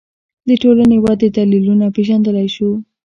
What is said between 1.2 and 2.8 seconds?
دلیلونه پېژندلی شو